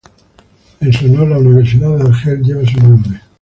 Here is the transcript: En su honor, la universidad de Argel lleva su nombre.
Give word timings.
En 0.79 0.91
su 0.91 1.05
honor, 1.05 1.27
la 1.27 1.37
universidad 1.37 1.95
de 1.95 2.05
Argel 2.09 2.41
lleva 2.41 2.65
su 2.65 2.79
nombre. 2.79 3.21